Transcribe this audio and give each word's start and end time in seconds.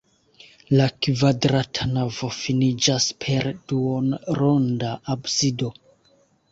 La 0.79 0.87
kvadrata 1.07 1.87
navo 1.91 2.31
finiĝas 2.39 3.09
per 3.27 3.51
duonronda 3.73 4.97
absido. 5.19 5.73